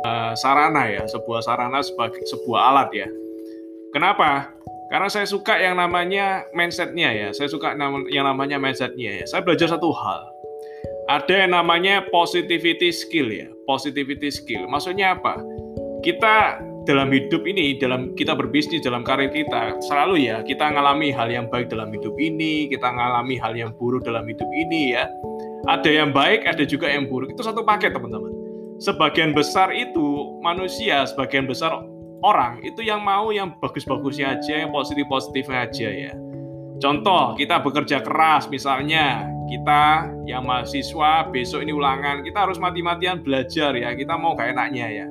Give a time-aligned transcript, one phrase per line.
[0.00, 3.08] sebuah sarana ya, sebuah sarana sebagai sebuah alat ya.
[3.92, 4.48] Kenapa?
[4.88, 7.28] Karena saya suka yang namanya mindsetnya ya.
[7.36, 7.76] Saya suka
[8.08, 9.24] yang namanya mindsetnya ya.
[9.28, 10.24] Saya belajar satu hal.
[11.10, 13.46] Ada yang namanya positivity skill ya.
[13.68, 14.66] Positivity skill.
[14.66, 15.38] Maksudnya apa?
[16.00, 21.28] Kita dalam hidup ini, dalam kita berbisnis, dalam karir kita, selalu ya kita mengalami hal
[21.28, 25.04] yang baik dalam hidup ini, kita mengalami hal yang buruk dalam hidup ini ya.
[25.68, 27.36] Ada yang baik, ada juga yang buruk.
[27.36, 28.39] Itu satu paket teman-teman.
[28.80, 31.84] Sebagian besar itu manusia, sebagian besar
[32.24, 36.12] orang itu yang mau yang bagus-bagusnya aja, yang positif-positifnya aja ya.
[36.80, 43.76] Contoh, kita bekerja keras misalnya, kita yang mahasiswa besok ini ulangan, kita harus mati-matian belajar
[43.76, 45.06] ya, kita mau gak enaknya ya.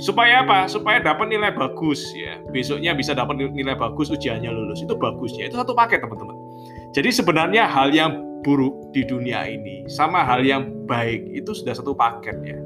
[0.00, 0.64] Supaya apa?
[0.68, 2.40] Supaya dapat nilai bagus ya.
[2.52, 4.80] Besoknya bisa dapat nilai bagus, ujiannya lulus.
[4.80, 5.52] Itu bagusnya.
[5.52, 6.32] Itu satu paket teman-teman.
[6.96, 11.92] Jadi sebenarnya hal yang buruk di dunia ini sama hal yang baik itu sudah satu
[11.92, 12.58] paket ya.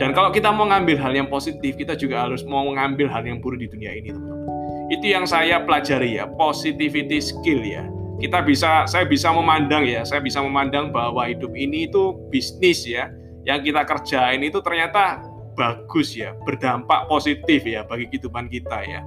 [0.00, 3.38] Dan kalau kita mau ngambil hal yang positif, kita juga harus mau mengambil hal yang
[3.38, 4.48] buruk di dunia ini, teman-teman.
[4.90, 7.86] Itu yang saya pelajari ya, positivity skill ya.
[8.18, 13.14] Kita bisa, saya bisa memandang ya, saya bisa memandang bahwa hidup ini itu bisnis ya,
[13.46, 15.22] yang kita kerjain itu ternyata
[15.54, 19.00] bagus ya, berdampak positif ya bagi kehidupan kita ya,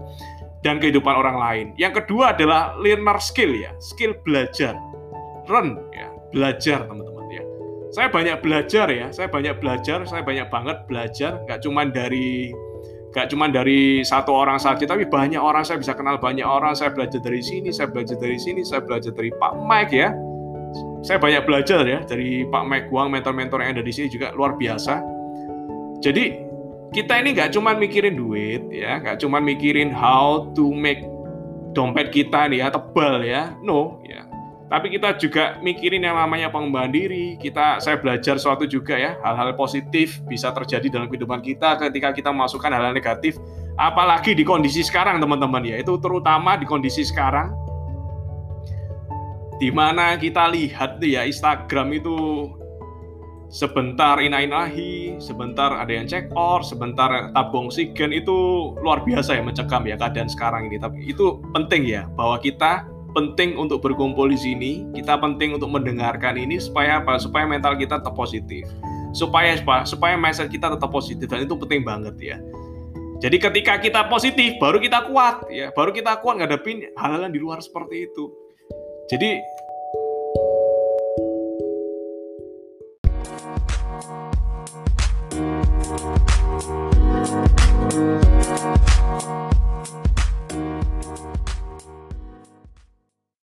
[0.63, 1.65] dan kehidupan orang lain.
[1.75, 4.77] Yang kedua adalah learner skill ya, skill belajar,
[5.47, 7.15] learn ya, belajar teman-teman
[7.95, 9.07] saya banyak belajar ya.
[9.15, 11.39] Saya banyak belajar saya banyak banget belajar.
[11.47, 12.51] Nggak cuma dari
[13.15, 15.63] nggak cuma dari satu orang saja tapi banyak orang.
[15.63, 16.75] Saya bisa kenal banyak orang.
[16.75, 20.11] Saya belajar dari sini saya belajar dari sini saya belajar dari Pak Mike ya.
[21.07, 24.59] Saya banyak belajar ya dari Pak Mike Guang mentor-mentor yang ada di sini juga luar
[24.59, 24.99] biasa.
[26.03, 26.43] Jadi
[26.91, 28.99] kita ini nggak cuma mikirin duit ya.
[28.99, 30.99] Nggak cuma mikirin how to make
[31.71, 33.55] dompet kita nih ya tebal ya.
[33.63, 34.34] No ya
[34.65, 37.37] tapi kita juga mikirin yang namanya pengembangan diri.
[37.37, 42.29] Kita saya belajar suatu juga ya, hal-hal positif bisa terjadi dalam kehidupan kita ketika kita
[42.33, 43.37] memasukkan hal-hal negatif.
[43.77, 47.53] Apalagi di kondisi sekarang teman-teman ya, itu terutama di kondisi sekarang
[49.61, 52.49] di mana kita lihat ya Instagram itu
[53.53, 59.85] sebentar inainahi, sebentar ada yang check out, sebentar tabung oksigen itu luar biasa ya mencekam
[59.85, 60.81] ya keadaan sekarang ini.
[60.81, 66.35] Tapi itu penting ya bahwa kita penting untuk berkumpul di sini, kita penting untuk mendengarkan
[66.35, 67.15] ini supaya apa?
[67.15, 68.67] Supaya mental kita tetap positif.
[69.15, 69.87] Supaya apa?
[69.87, 72.37] Supaya mindset kita tetap positif dan itu penting banget ya.
[73.23, 77.39] Jadi ketika kita positif, baru kita kuat ya, baru kita kuat ngadepin hal-hal yang di
[77.39, 78.27] luar seperti itu.
[79.07, 79.39] Jadi